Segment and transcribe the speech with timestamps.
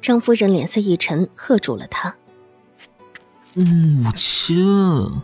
[0.00, 2.14] 张夫人脸色一沉，喝住了他。
[3.54, 5.22] 母亲，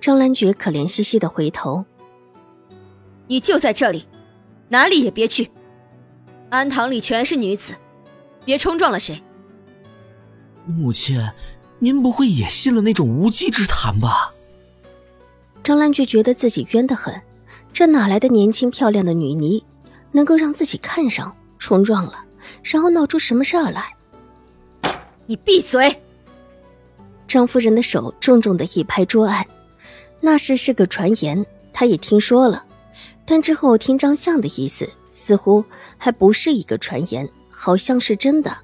[0.00, 1.84] 张兰觉可怜兮兮的回头。
[3.26, 4.06] 你就在这里，
[4.68, 5.50] 哪里也别去。
[6.50, 7.74] 安堂里全是女子，
[8.44, 9.22] 别冲撞了谁。
[10.66, 11.20] 母亲，
[11.78, 14.32] 您不会也信了那种无稽之谈吧？
[15.62, 17.20] 张兰觉觉得自己冤得很，
[17.72, 19.62] 这哪来的年轻漂亮的女尼，
[20.12, 22.24] 能够让自己看上，冲撞了？
[22.62, 23.94] 然后闹出什么事儿来？
[25.26, 26.00] 你闭嘴！
[27.26, 29.46] 张夫人的手重重的一拍桌案。
[30.20, 32.64] 那事是个传言，她也听说了，
[33.24, 35.64] 但之后听张相的意思，似乎
[35.96, 38.56] 还不是一个传言，好像是真的。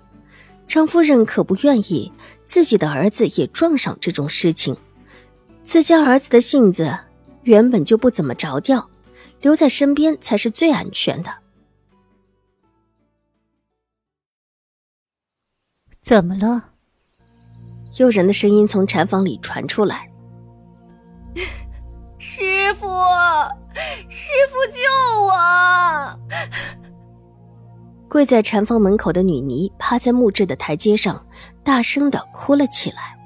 [0.66, 2.10] 张夫人可不愿意
[2.46, 4.76] 自己的儿子也撞上这种事情。
[5.62, 6.92] 自家儿子的性子
[7.42, 8.88] 原本就不怎么着调，
[9.42, 11.30] 留在身边才是最安全的。
[16.04, 16.62] 怎么了？
[17.98, 20.06] 悠然的声音从禅房里传出来。
[22.18, 22.86] 师傅，
[24.10, 24.82] 师傅救
[25.24, 26.20] 我！
[28.06, 31.24] 跪在禅房门口的女尼趴在木质的台阶上，
[31.62, 33.16] 大声的哭了起来。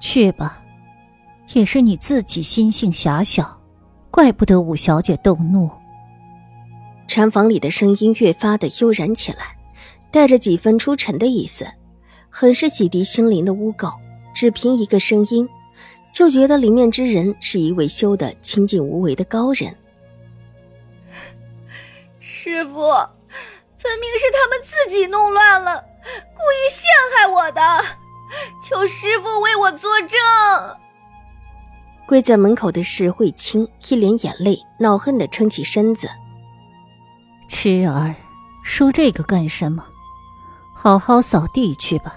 [0.00, 0.62] 去吧，
[1.52, 3.60] 也是你自己心性狭小，
[4.12, 5.68] 怪不得五小姐动怒。
[7.08, 9.55] 禅房里的声音越发的悠然起来。
[10.16, 11.66] 带着几分出尘的意思，
[12.30, 13.92] 很是洗涤心灵的污垢。
[14.34, 15.46] 只凭一个声音，
[16.10, 19.76] 就觉得里面之人是一位修得清净无为的高人。
[22.18, 22.72] 师傅，
[23.76, 27.60] 分明是他们自己弄乱了，故意陷害我的，
[28.66, 30.18] 求师傅为我作证。
[32.06, 36.08] 跪在门口的是慧清，一脸眼泪，恼恨的撑起身子
[37.50, 38.14] ：“痴儿，
[38.64, 39.84] 说这个干什么？”
[40.86, 42.14] 好好扫地去吧，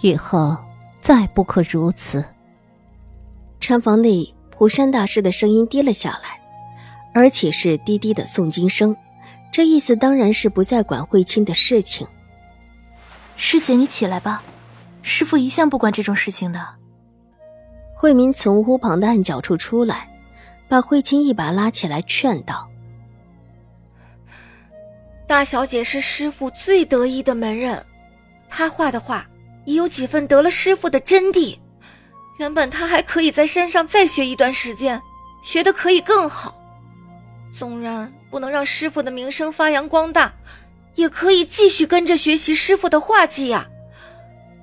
[0.00, 0.56] 以后
[1.02, 2.24] 再不可如此。
[3.60, 6.40] 禅房内，普山大师的声音低了下来，
[7.12, 8.96] 而且是低低的诵经声，
[9.52, 12.06] 这意思当然是不再管慧清的事情。
[13.36, 14.42] 师姐，你起来吧，
[15.02, 16.66] 师傅一向不管这种事情的。
[17.94, 20.08] 慧明从屋旁的暗角处出来，
[20.70, 22.66] 把慧清一把拉起来，劝道。
[25.26, 27.84] 大小姐是师傅最得意的门人，
[28.48, 29.26] 她画的画
[29.64, 31.58] 也有几分得了师傅的真谛。
[32.38, 35.00] 原本她还可以在山上再学一段时间，
[35.42, 36.54] 学的可以更好。
[37.56, 40.32] 纵然不能让师傅的名声发扬光大，
[40.96, 43.66] 也可以继续跟着学习师傅的画技呀。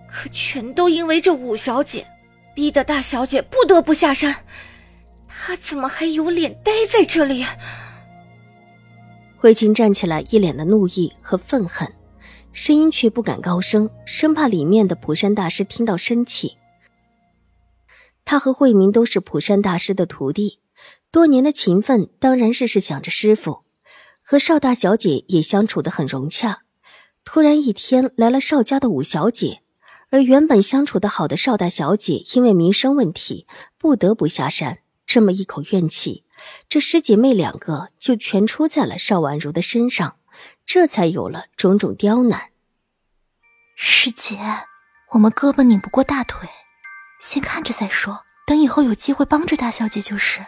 [0.07, 2.05] 可全都因为这五小姐，
[2.53, 4.35] 逼得大小姐不得不下山。
[5.27, 7.45] 她怎么还有脸待在这里？
[9.41, 11.91] 慧清站起来，一脸的怒意和愤恨，
[12.51, 16.57] 声音却不敢高声，生怕里面的普山大师听到生气。
[18.23, 20.59] 他和慧明都是普山大师的徒弟，
[21.09, 23.63] 多年的情分当然是是想着师傅，
[24.23, 26.59] 和邵大小姐也相处的很融洽。
[27.23, 29.63] 突然一天来了邵家的五小姐，
[30.11, 33.47] 而原本相处的好的邵大小姐因为名声问题
[33.79, 36.25] 不得不下山，这么一口怨气。
[36.69, 40.17] 这师姐妹两个就全出在了邵婉如的身上，
[40.65, 42.51] 这才有了种种刁难。
[43.75, 44.37] 师姐，
[45.11, 46.47] 我们胳膊拧不过大腿，
[47.19, 50.45] 先看着再说，等以后有机会帮着大小姐就是。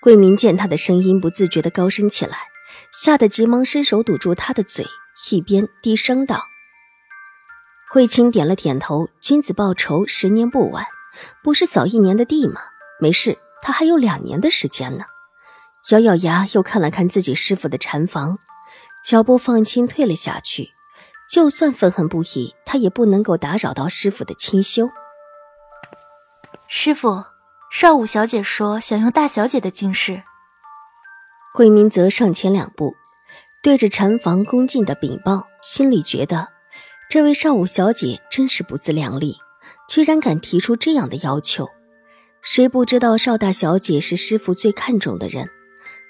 [0.00, 2.48] 桂明见她的声音不自觉的高升起来，
[2.92, 4.86] 吓得急忙伸手堵住她的嘴，
[5.30, 6.44] 一边低声道
[7.88, 10.86] ：“慧清点了点头，君子报仇，十年不晚，
[11.42, 12.60] 不是扫一年的地吗？
[12.98, 15.04] 没事。”他还有两年的时间呢，
[15.90, 18.38] 咬咬牙，又看了看自己师傅的禅房，
[19.04, 20.72] 脚步放轻，退了下去。
[21.30, 24.90] 就算愤恨不已，他也不能够打扰到师傅的清修。
[26.68, 27.24] 师傅，
[27.70, 30.24] 邵武小姐说想用大小姐的经室。
[31.54, 32.96] 桂明则上前两步，
[33.62, 36.48] 对着禅房恭敬的禀报，心里觉得
[37.08, 39.38] 这位邵武小姐真是不自量力，
[39.88, 41.70] 居然敢提出这样的要求。
[42.42, 45.48] 谁不知道邵大小姐是师傅最看重的人？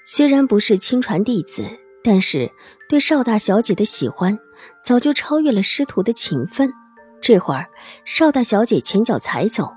[0.03, 1.63] 虽然不是亲传弟子，
[2.03, 2.51] 但是
[2.89, 4.37] 对邵大小姐的喜欢
[4.83, 6.73] 早就超越了师徒的情分。
[7.21, 7.69] 这会儿，
[8.03, 9.71] 邵大小姐前脚才走，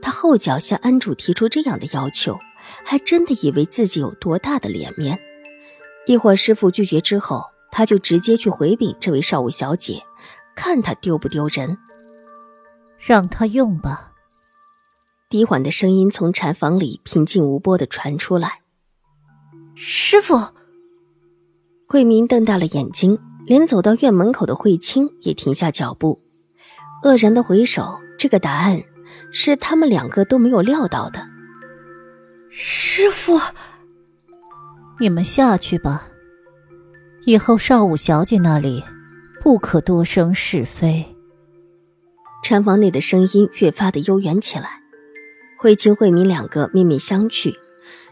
[0.00, 2.38] 她后脚向安主提出这样的要求，
[2.84, 5.18] 还真的以为自己有多大的脸面。
[6.06, 7.42] 一会儿师傅拒绝之后，
[7.72, 10.00] 他就直接去回禀这位少武小姐，
[10.54, 11.76] 看她丢不丢人。
[12.96, 14.12] 让他用吧。
[15.36, 18.62] 低缓的声音从禅房里平静无波的传出来。
[19.74, 20.40] 师傅，
[21.86, 26.18] 慧明瞪大了眼睛，连走到院门口的慧清也停下脚步，
[27.02, 27.98] 愕然的回首。
[28.16, 28.82] 这个答案
[29.30, 31.28] 是他们两个都没有料到的。
[32.48, 33.38] 师傅，
[34.98, 36.08] 你们下去吧。
[37.26, 38.82] 以后少武小姐那里
[39.42, 41.04] 不可多生是非。
[42.42, 44.85] 禅房内的声音越发的悠远起来。
[45.58, 47.56] 慧清、慧明两个面面相觑，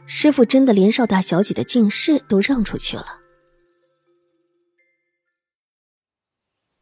[0.06, 3.20] 师傅真的连邵大小姐的进士都让出去了。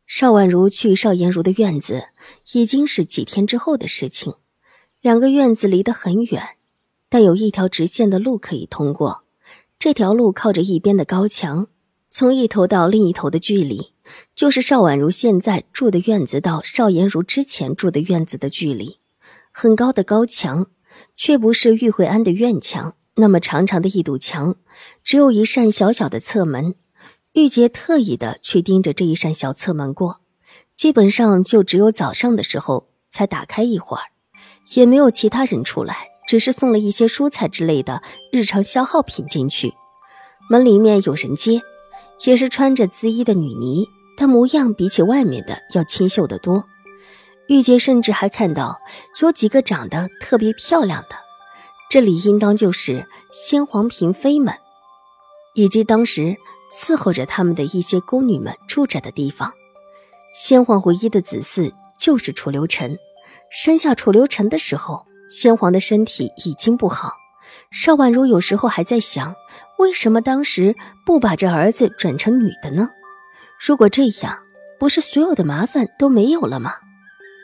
[0.06, 2.05] 邵婉如去邵颜如的院子，
[2.53, 4.35] 已经是几天之后的事情。
[5.00, 6.56] 两个院子离得很远，
[7.09, 9.25] 但有一条直线的路可以通过。
[9.79, 11.67] 这条路靠着一边的高墙，
[12.09, 13.94] 从一头到另一头的距离，
[14.37, 19.01] 就是邵婉如现在住的院子到邵颜如之前住的院子的距离。
[19.52, 20.66] 很高的高墙，
[21.14, 22.94] 却不是玉慧安的院墙。
[23.16, 24.56] 那么长长的一堵墙，
[25.04, 26.75] 只有一扇小小的侧门。
[27.34, 30.20] 玉洁特意的去盯着这一扇小侧门过，
[30.75, 34.04] 基本上就只有早上的时候才打开一会儿，
[34.75, 38.02] 也没有其他人出来，只是送了一些蔬菜之类的
[38.32, 39.75] 日常消耗品进去。
[40.50, 41.60] 门里面有人接，
[42.25, 46.64] 也是穿着紫衣的女尼，但模样比起外面的要清秀得多。
[47.52, 48.81] 玉洁甚至还看到
[49.20, 51.16] 有几个长得特别漂亮的，
[51.90, 54.54] 这里应当就是先皇嫔妃们，
[55.54, 56.34] 以及当时
[56.72, 59.52] 伺候着他们的一些宫女们住着的地方。
[60.32, 62.96] 先皇唯一的子嗣就是楚留臣，
[63.50, 67.12] 生下楚留臣的时候，先皇的身体已经不好。
[67.70, 69.34] 邵婉如有时候还在想，
[69.78, 72.88] 为什么当时不把这儿子转成女的呢？
[73.60, 74.38] 如果这样，
[74.78, 76.72] 不是所有的麻烦都没有了吗？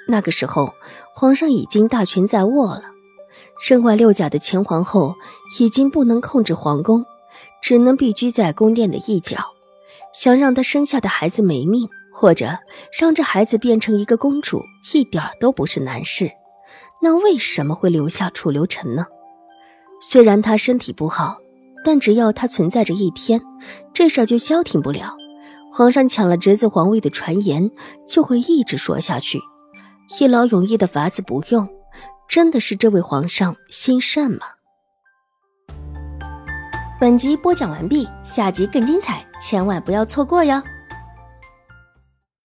[0.09, 0.73] 那个时候，
[1.15, 2.83] 皇上已经大权在握了。
[3.61, 5.15] 身怀六甲的前皇后
[5.61, 7.05] 已经不能控制皇宫，
[7.63, 9.37] 只能避居在宫殿的一角。
[10.15, 12.59] 想让她生下的孩子没命，或者
[12.99, 14.63] 让这孩子变成一个公主，
[14.95, 16.31] 一点都不是难事。
[17.03, 19.07] 那为什么会留下楚留臣呢？
[20.01, 21.37] 虽然他身体不好，
[21.85, 23.43] 但只要他存在着一天，
[23.93, 25.15] 这事就消停不了。
[25.73, 27.71] 皇上抢了侄子皇位的传言
[28.07, 29.39] 就会一直说下去。
[30.17, 31.69] 一劳永逸的法子不用，
[32.27, 34.39] 真的是这位皇上心善吗？
[36.99, 40.63] 本集播讲完毕，下集更精彩，千万不要错过哟。